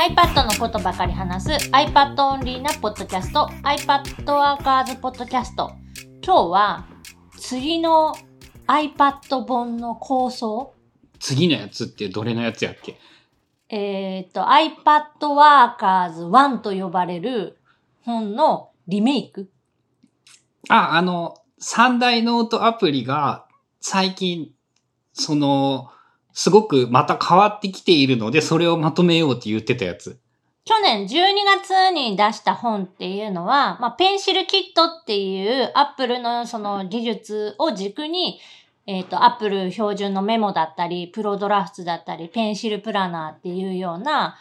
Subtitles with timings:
[0.00, 5.72] iPad のことばかり話す iPad オンリーなポッドキャスト iPad ワーカーズポッドキャスト。
[6.24, 6.86] 今日は
[7.36, 8.14] 次の
[8.66, 10.72] iPad 本の構想？
[11.18, 12.98] 次のやつってどれのやつやっけ？
[13.68, 17.58] えっ、と iPad ワーカーズ1と呼ばれる
[18.06, 19.50] 本のリメイク。
[20.70, 23.44] あ、あの、三大ノートアプリが
[23.82, 24.52] 最近、
[25.12, 25.90] その、
[26.32, 30.18] すごくまた変わってきているので、それをまとめようって言ってたやつ。
[30.64, 31.08] 去年12
[31.62, 38.38] 月に出した本っていうのは、まあ、ペンシルキットっていうアップルのその技術を軸に、
[38.86, 44.36] えっ、と、アップル標準のメモだったり、プロドラフトだったり、ペンシルプラナーっていうような、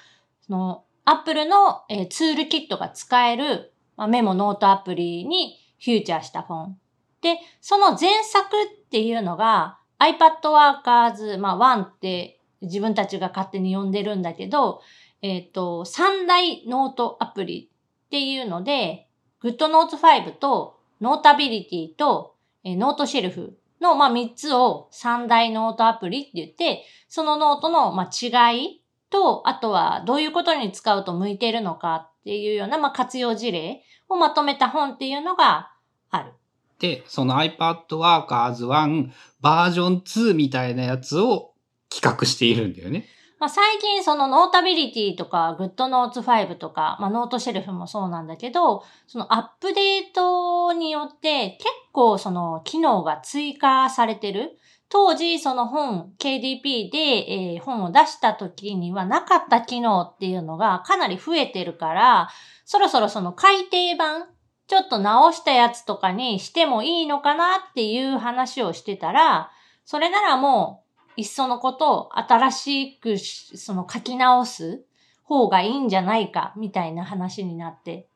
[0.45, 6.78] その、アップルの、えーツールキットが使える、まあ、メモノートアプリにフィーチャーした本。
[7.22, 14.81] で、その前作っていうのが iPad Workers、まあ1って自分たちが勝手に呼んでるんだけど、
[15.22, 17.69] えっ、と、三大ノートアプリ
[18.06, 19.08] っていうので、
[19.44, 35.72] GoodNotes 5と Notability と、えー Noteshelf の、まあ、3つを三大ノートアプリって言って、そのノートの、まあ、違いと、あとはどういうことに使うと向いてるのかっていうような、まあ、活用事例をまとめた本っていうのが
[36.11, 36.34] ある。
[36.80, 39.09] で、その iPad Workers 1
[39.42, 41.54] バージョン2みたいなやつを
[41.90, 43.06] 企画しているんだよね。
[43.40, 54.58] まあ、最近その Notability とか GoodNotes 5とか、まあ、 Noteshelf もそうなんだけど、そのアップデートによって結構その機能が追加されてる。
[54.92, 62.30] 当時その本 KDP で、えー本を出した時にはなかった機能っていうのがかなり増えてるから、
[62.66, 64.28] そろそろその改訂版
[64.70, 69.52] ちょっと直したやつとかにしてもいいのかなっていう話をしてたら、
[69.84, 70.84] それならも
[71.17, 74.84] う、いっそのことを新しくその書き直す
[75.23, 78.08] 方がいいんじゃないかみたいな話になって。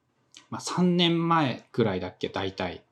[0.52, 2.84] まあ、3年前くらいだっけ、大体。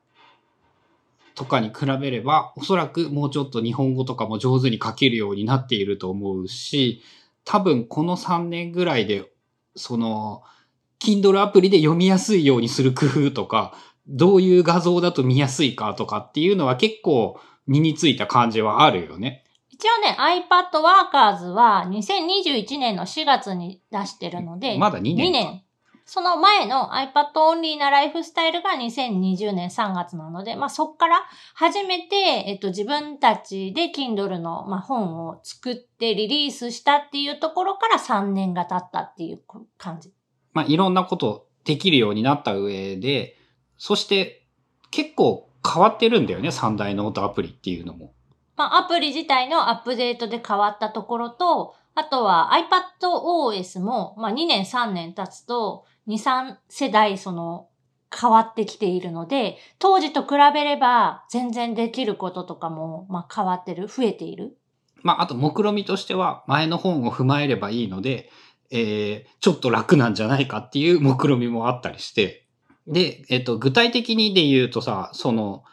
[1.35, 7.03] とかに比べれば、おそらくもうちょっと日本語とかも上手に書けるようになっていると思うし、
[7.45, 9.31] 多分この3年ぐらいで、
[9.75, 10.41] その、
[11.01, 13.73] Kindle アプリで読みやすいようにする工夫とか、
[14.07, 19.43] どういう画像だと見やすいかとかっていうのは結構身についた感じはあるよね。
[19.69, 25.63] 一応ね、iPad Workers は2021年の4月に出してるので、まだ2年か2年。
[26.05, 31.23] その前の iPad オンリーなライフスタイルが2020年3月なので、まあそっから
[31.55, 32.15] 初めて、
[32.47, 39.41] えっと自分たちで Kindle の、まあ、本を作ってリリースしたっていうところから3年が経ったっていう
[39.77, 40.11] 感じ。
[40.53, 43.37] まあ、いろんなことできるようになった上で、
[43.77, 44.45] そして
[44.89, 48.13] 結構変わってるんだよね、三大ノートアプリっていうのも。
[48.57, 52.51] まあ、アプリ自体のアップデートで変わったところと、あとは
[53.01, 57.67] iPadOS も、まあ、2年3年経つと、2、3世代その
[58.13, 64.57] 変わってきているので、当時と比べれば全然できることとかも、まあ、変わってる、増えている。
[65.03, 68.29] まあ、あと目論見としては、前の本を踏まえればいいので、
[68.71, 72.47] えー、ちょっと楽なんじゃないかっていう目論見もあったりして。
[72.87, 75.63] で、えっ、と、具体的にで言うとさ、その、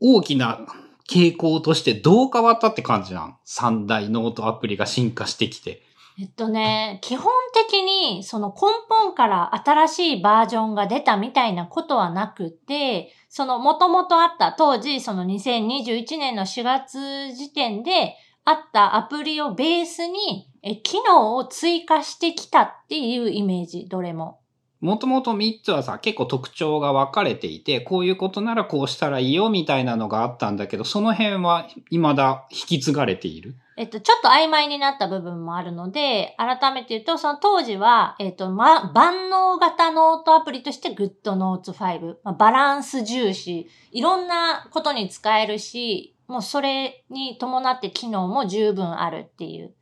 [0.00, 0.60] 大きな
[1.08, 3.36] 傾向としてどう変わったって感じなん？
[3.44, 5.82] 三大ノートアプリが進化してきて。
[6.18, 24.40] えっとね、基本的にその根本から新しいバージョンが出たみたいなことはなくて、その元々あった当時その2021年の4月時点であったアプリをベースにえ機能を追加してきたっていうイメージ、どれも。
[24.80, 33.54] もともと3つはさ、結構特徴が分かれていて、こういうことならこうしたらいいよみたいなのがあったんだけど、その辺は未だ引き継がれている？
[33.78, 49.75] えっと、ちょっと曖昧になった部分もあるので、改めて言うと、その当時は、えっと、ま、万能型ノートアプリとして GoodNotes 5、まあ、バランス重視、いろんなことに使えるし、もうそれに伴って機能も十分あるっていう。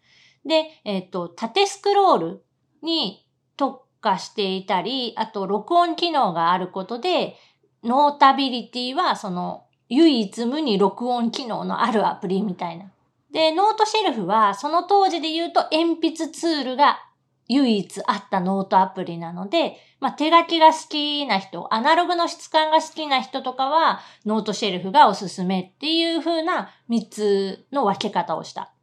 [0.44, 2.44] で、えっと、縦スクロール
[2.82, 3.26] に
[3.56, 7.36] 特化していたり、あと録音機能があることで、
[7.82, 12.90] Notability はその唯一無二録音機能のあるアプリみたいな。
[13.30, 17.00] で、 Noteshelf はその当時で言うと鉛筆ツールが
[17.48, 28.73] 唯一あったノートアプリなので、まあ、手書きが好きな人、アナログの質感が好きな人とかは Noteshelf がおすすめっていう風な3つの分け方をした。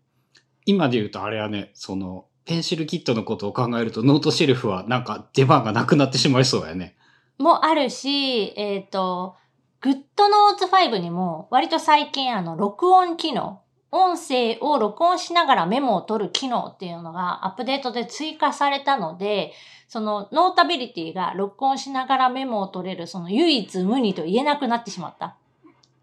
[0.66, 6.96] 今で言うとあれはね、その、 PencilKit のことを考えると、 Noteshelf はなんか出番がなくなってしまいそうやね。
[7.38, 9.36] もあるし、えっ、と、
[9.82, 13.62] GoodNotes 5にも割と最近あの録音機能
[13.92, 19.52] 音声を録音しながらメモを取る機能っていうのがアップデートで追加されたので、
[19.90, 25.36] その Notability が録音しながらメモを取れるその唯一無二と言えなくなってしまった。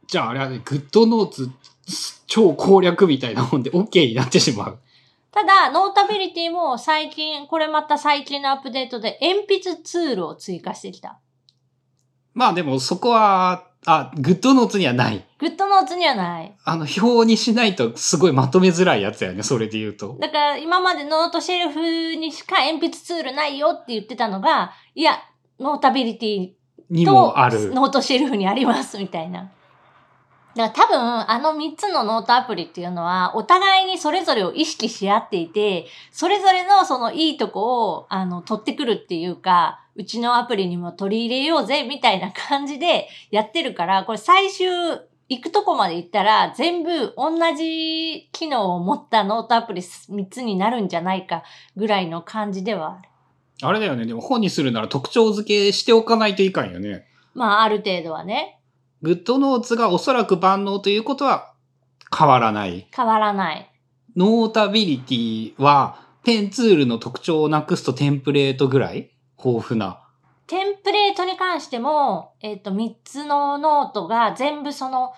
[0.07, 1.51] じゃああれはね、 GoodNotes
[2.27, 4.79] 超攻略みたいなもんで OK になってしまう。
[5.31, 11.21] ただ、 Notability も最近、これまた最近のアップデートで鉛筆ツールを追加してきた。
[12.35, 15.25] まあでもそこは、あ、 GoodNotes にはない。
[15.39, 16.55] GoodNotes にはない。
[16.65, 20.17] あの、表にしないとすごいまとめづらいやつやね、それで言うと。
[20.21, 25.19] だから今まで Noteshelf にしか鉛筆ツールないよって言ってたのが、いや、
[25.61, 26.51] Notability
[26.91, 27.73] にもある。
[27.73, 29.51] ノートシェルフにありますみたいな。
[30.59, 44.67] だから多分あの3つのノートアプリっていうのはお互いにそれぞれを意識し合っていて、それぞれのそのいいとこをあの取ってくるっていうか、うちのアプリにも取り入れようぜみたいな感じでやってるから、これ最終
[45.29, 51.45] 行くとこまで行ったら全部同じ機能を持ったノートアプリ3つになるんじゃないか
[51.77, 53.09] ぐらいの感じではある。
[53.63, 57.07] あれだよね、でも本にするなら特徴付けしておかないといかんよね。
[57.35, 58.58] まあある程度はね、
[59.03, 61.55] GoodNotes がおそらく万能ということは
[62.17, 62.89] 変わらない。
[62.95, 63.71] 変わらない。
[64.17, 69.11] Notability はペンツールの特徴をなくすとテンプレートぐらい？
[69.43, 70.03] 豊富な。
[70.49, 75.13] テンプレートに関しても、えっ、と、3つのノートが全部その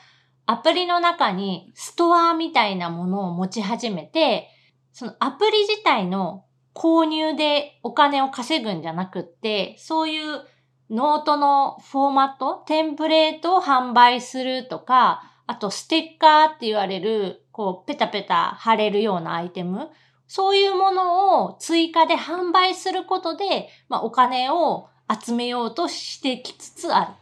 [0.45, 4.49] アプリの中にストアみたいなものを持ち始めて、
[4.93, 6.45] そのアプリ自体の
[6.75, 10.41] 購入でお金を稼ぐんじゃなくって、そういう
[10.91, 19.89] ノートのフォーマット、テンプレートを販売するとか、あとステッカーって言われる、こう、ペタペタ貼れるようなアイテム、
[20.27, 27.13] そういうものを追加で販売することで、まあ、お金を集めようとしてきつつある。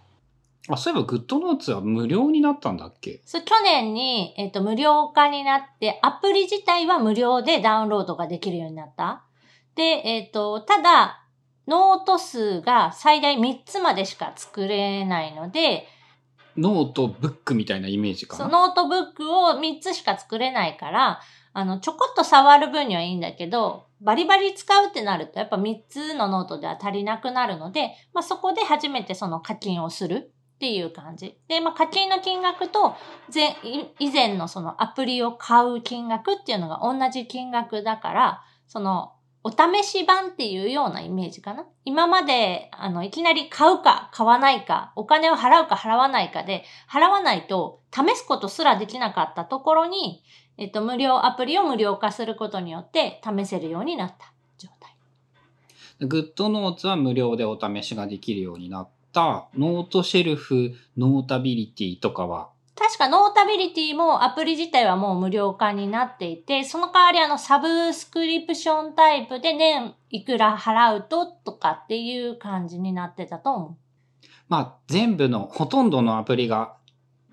[0.71, 3.21] あ、そういえば GoodNotes は無料になったんだっけ？
[3.25, 9.23] それ去年に、えっ、と、無料化になって、アプリ自体は無料でダウンロードができるようになった。
[9.75, 11.23] で、えっ、と、ただ、
[11.69, 15.87] ノート数が最大3つまでしか作れないので、
[16.57, 18.49] ノートブックみたいなイメージかそな。
[18.49, 21.21] のノートブックを3つしか作れないから、
[21.53, 31.39] あの、ちょこっと触る分にはいいんだけど、バリバリ使うってなると、やっぱ3つのノートでは足りなくなるので、まあ、そこで初めてその課金をするっていう感じ。
[31.49, 32.97] で、まあ、課金の金額と、
[33.99, 39.13] 以前のそのアプリを買う金額っていうのが同じ金額だから、その、
[39.45, 41.65] お試し版っていうようなイメージかな？
[41.85, 50.23] 今まで、あの、いきなり買うか買わないか、お金を払うか払わないかで、払わないと試すことすらできなかったところに、
[50.59, 56.09] えっと、無料アプリを無料化することによって試せるようになった状態。
[56.09, 59.49] GoodNotes は無料でお試しができるようになった。
[59.57, 73.77] Noteshelf、Notability とかは、確か Notability もアプリ自体はもう無料化になっていて、その代わりあのサブスクリプションタイプで年いくら払うととかっていう感じになってたと思う。
[74.49, 76.77] まあ全部の、ほとんどのアプリが、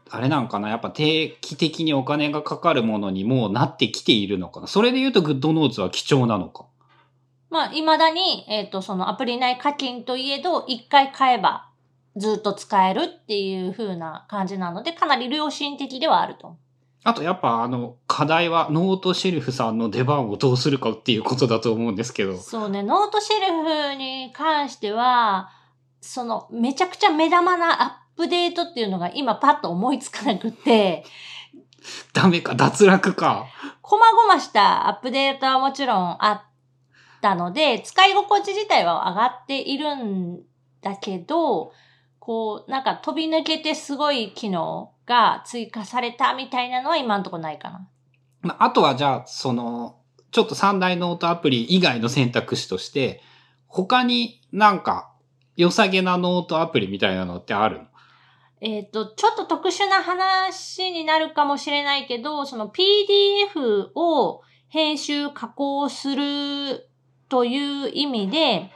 [0.10, 0.70] あれなんかな？
[0.70, 4.68] やっぱ定期的にお金がかかるものにもうなってきているのかな？
[4.68, 6.66] それで言うと GoodNotes は貴重なのか？
[7.52, 11.65] まあ、未だに、えっ、と、そのアプリ内課金といえど、一回買えば
[12.16, 16.58] ずっと使えるっていう風な感じなので、かなり良心的ではあると。
[17.04, 22.38] あとやっぱあの課題は Noteshelf さんの出番をどうするかっていうことだと思うんですけど。
[22.38, 25.52] そうね、 Noteshelf に関しては、
[26.02, 27.86] その、めちゃくちゃ目玉なア
[28.16, 31.06] ップデートっていうのが今パッと思いつかなくって、
[32.14, 33.46] ダメか、脱落か。
[33.82, 36.42] 細々したアップデートはもちろんあっ
[37.22, 40.42] たので、使い心地自体は上がっているん
[40.82, 41.72] だけど、
[42.26, 47.88] こう、なんか飛び抜けてすごい機能が追加されたみたいなのは今んとこないかな。
[48.42, 49.98] まああとはじゃあ、その、
[50.32, 53.22] ちょっと三大ノートアプリ以外の選択肢として、
[53.68, 55.14] 他になんか
[55.56, 57.86] 良さげなノートアプリみたいなのってあるの？
[58.62, 66.90] えっ、と、ちょっと特殊な話になるかもしれないけど、その PDF を編集加工する
[67.30, 68.72] という意味で、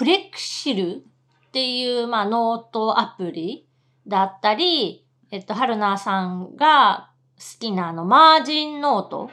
[0.00, 1.04] Flexcil
[1.48, 3.68] っていう、まあ、ノートアプリ
[4.06, 9.30] だったり、えっと、春菜さんが好きなあの、 MarginNote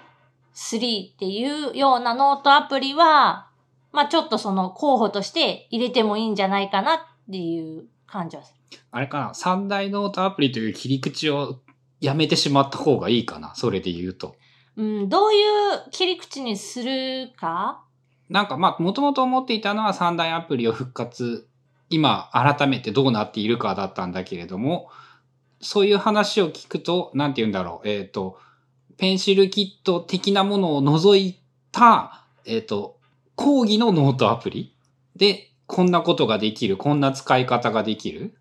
[0.55, 3.47] 3っていうようなノートアプリは、
[3.93, 6.97] まあちょっとその候補として入れてもいいんじゃないかなっ
[7.31, 8.79] ていう感じはする。
[8.91, 9.33] あれかな？
[9.35, 11.61] 三大ノートアプリという切り口を
[12.01, 14.35] やめてしまった方がいいかなそれで言うと。
[14.75, 17.85] うん、どういう切り口にするか
[18.29, 21.47] なんかまあ、もともと思っていたのは三大アプリを復活、
[21.89, 24.89] 今改めてどうなっているかだったんだけれども、
[25.61, 27.87] そういう話を聞くと、なんて言うんだろう。
[27.87, 28.39] えっ、と、
[28.97, 31.39] PencilKit 的なものを除い
[31.71, 32.99] た、えっ、と、
[33.35, 34.75] 広義のノートアプリ
[35.15, 38.35] で、こんなことができる、こんな使い方ができる。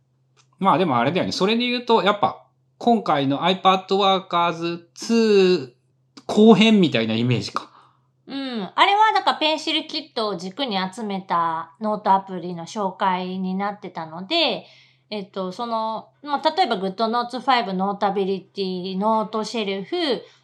[0.58, 1.32] まあでもあれだよね。
[1.32, 2.46] それで言うと、やっぱ、
[2.78, 5.72] 今回の iPad Workers 2
[6.26, 7.70] 後編みたいなイメージか。
[8.74, 14.66] あれは、だか PencilKit を軸に集めたノートアプリの紹介になってたので、
[15.10, 19.96] えっと、その、まあ、例えば GoodNotes 5 Notability、 Noteshelf、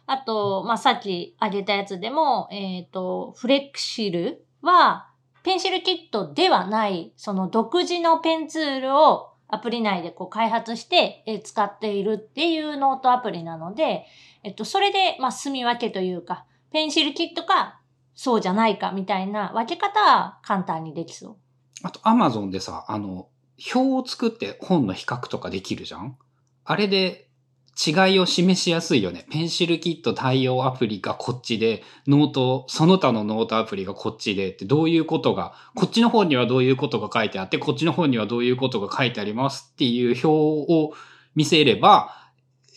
[0.05, 5.09] あと、まあ、さっき挙げたやつでも、えっと、 Flexcil は、
[5.43, 14.05] ペンシルキットではない、その独自のペンツールをアプリ内でこう開発して使っているっていうノートアプリなので、
[14.43, 17.81] えっと、それで、まあ、住み分けというか、ペンシルキットか、
[18.15, 21.35] そうじゃないかみたいな分け方は簡単にできそう。
[21.83, 23.27] あと Amazon でさ、あの、
[23.73, 26.17] 表を作って本の比較とかできるじゃん？
[26.65, 27.29] あれで
[27.75, 29.25] 違いを示しやすいよね。
[29.31, 40.27] ペンシルキット対応アプリがこっちで、ノート、その他のノートアプリがこっちでってどういうことが、こっちの方にはどういうことが書いてあって、こっちの方にはどういうことが書いてありますっていう表
[40.71, 40.93] を
[41.33, 42.15] 見せれば、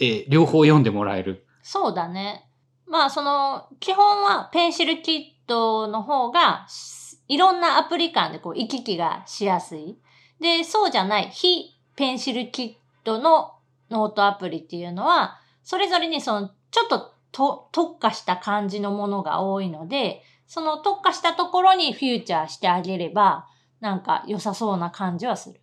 [0.00, 1.46] えー両方読んでもらえる。
[1.62, 2.45] そうだね。
[2.88, 6.66] まあ、その、基本は PencilKit の方が、
[7.28, 9.98] いろんなアプリ間でこう行き来がしやすい。
[10.40, 13.54] で、そうじゃない、非 PencilKit の
[13.90, 23.46] ノートアプリっていうのは、それぞれにその、ちょっとと特化した感じのものが多いので、その特化したところにフューチャーしてあげれば、
[23.80, 25.60] なんか良さそうな感じはする。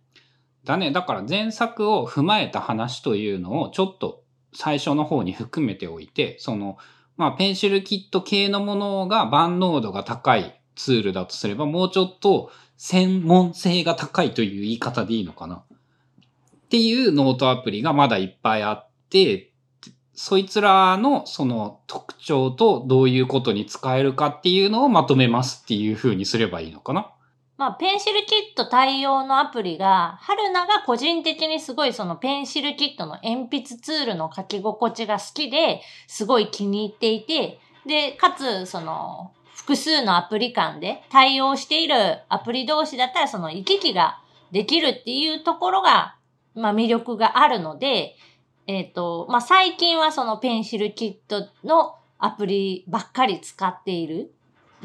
[0.64, 0.92] だね。
[0.92, 6.76] だから前作を踏まえた話というのをちょっと最初の方に含めておいて、その、
[7.16, 15.56] まあ、ペンシルキット系のものが万能度が高いツールだとすれば、もうちょっと専門性が高いという言い方でいいのかな。
[15.56, 19.52] っていうノートアプリがまだいっぱいあって、
[20.14, 27.13] そいつらのその特徴とどういうことに使えるかっていうのをまとめますっていう風にすればいいのかな。
[27.64, 41.94] まあ、ペンシルキット対応のアプリが、春菜が個人的にすごいそのペンシルキットの鉛筆ツールの書き心地が好きで、すごい気に入っていて、で、かつ、その、複数のアプリ間で対応している
[42.28, 44.20] アプリ同士だったら、その行き来が
[44.52, 46.16] できるっていうところが、
[46.54, 48.14] まあ魅力があるので、
[48.66, 54.34] えっ、と、まあ最近はそのペンシルキットのアプリばっかり使っている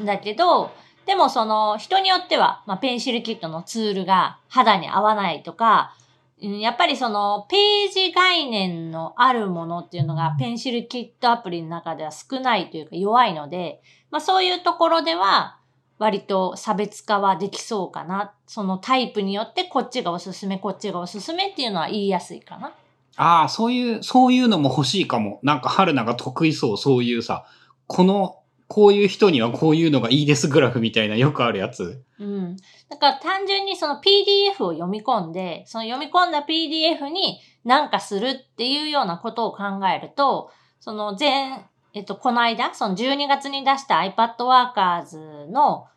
[0.00, 0.70] んだけど、
[1.10, 5.92] でもその人によっては、まあ、ペンシルキットのツールが肌に合わないとか、
[6.40, 15.58] うんやっぱりそのページ概念のあるものっていうのがペンシルキットアプリの中では少ないというか弱いので、まあそういうところでは
[15.98, 18.32] 割と差別化はできそうかな。
[18.46, 22.72] そのタイプによってこっちがおすすめ、こっちがおすすめっていうのは言いやすいかな。
[23.16, 25.40] ああ、そういう、そういうのも欲しいかも。
[25.42, 27.44] なんか春菜が得意そう、そういうさ、
[27.86, 28.39] この、
[28.70, 32.04] こういう人にはこういうのがいいですグラフみたいなよくあるやつ。
[32.20, 32.56] うん。
[32.88, 45.88] だから単純にその PDF を読み込んで、その読み込んだ PDF に何かするっていうようなことを考えると、その前、えっと、この間、その12月に出した iPad Workers の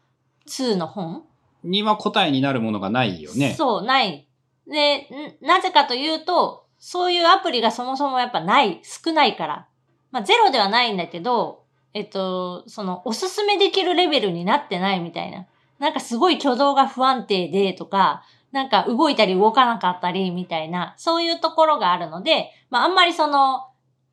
[0.47, 1.23] 2の本
[1.63, 3.53] には答えになるものがないよね。
[3.53, 4.27] そう、ない。
[4.67, 4.97] で、
[5.41, 9.67] んなぜかというと、そういうアプリがそもそもやっぱない、少ないから。
[10.09, 11.62] まあ、ゼロではないんだけど、
[11.93, 15.45] えっと、その、おすすめできるレベルになってないみたいな。
[15.79, 23.67] なんかすごい挙動が不安定でとか、なんか動いたり動かなかったりみたいな、そういうところがあるので、まああんまりその、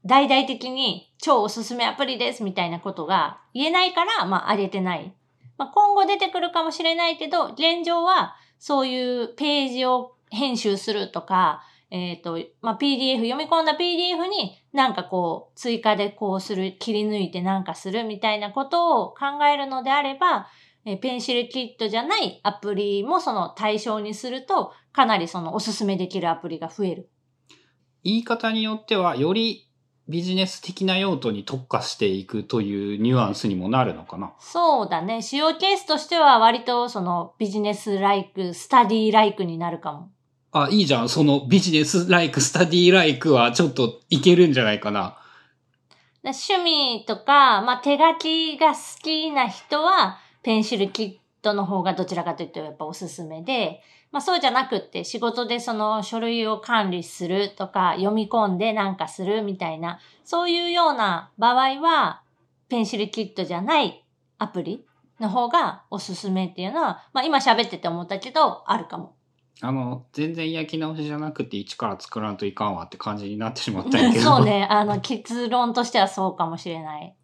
[0.05, 5.13] 大々的に超おすすめアプリですみたいなことが言えないから、まあ上げてない。
[5.59, 20.47] まあ今後出てくるかもしれないけど、現状はそういうページを編集するとか、えっ、と、まあ、PDF、読み込んだ PDF になんかこう、追加でこうする、切り抜いてなんかするみたいなことを考えるのであれば、
[20.85, 27.11] えーペンシルキットじゃないアプリもその対象にすると、かなりそのおすすめできるアプリが増える。
[28.03, 29.69] 言い方によっては、より
[30.09, 34.33] ビジネス的な用途に特化していくというニュアンスにもなるのかな。
[34.39, 35.23] そうだね。
[35.23, 40.11] 使用ケースとしては割とそのビジネスライク、スタディライクになるかも。
[40.53, 41.09] あ、いいじゃん。
[41.09, 45.17] そのビジネスライク、スタディライクはちょっといけるんじゃないかな。
[46.25, 62.23] 趣味とか、まあ、手書きが好きな人は、ペンシルキットの方がどちらかというとやっぱおすすめで、まあ、そうじゃなくって仕事でその書類を管理するとか読み込んでなんかするみたいな、そういうような場合は、
[62.69, 64.05] ペンシルキットじゃない
[64.39, 64.85] アプリ
[65.21, 69.15] の方がおすすめっていうのは、まあ、今喋ってて思ったけど、あるかも。
[69.63, 74.37] あの、全然焼き直しじゃなくて一から作らんといかんわって感じになってしまったんやけど。
[74.37, 74.45] そう。
[74.45, 74.67] ね。
[74.71, 77.15] あの、結論としてはそうかもしれない。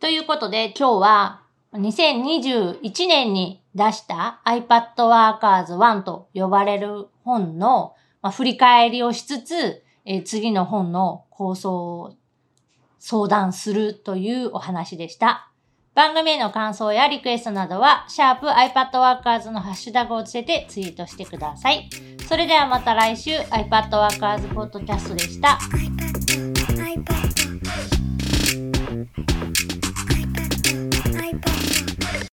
[0.00, 1.42] ということで、今日は、
[1.74, 12.16] 2021年に出した iPad Workers 1と呼ばれる本の、まあ、振り返りをしつつ、えー次の本の構想を
[12.98, 15.51] 相談するというお話でした。
[15.94, 21.90] 番組への感想やリクエストなどは、シャープ i p a d w o r k e r s のハッシュタグをつけてツイートしてください。
[22.26, 25.58] それではまた来週 iPad Workers Podcast でした。